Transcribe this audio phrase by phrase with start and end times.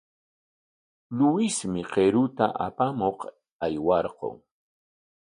[1.17, 3.19] Luismi qiruta apamuq
[3.65, 4.35] aywarqun.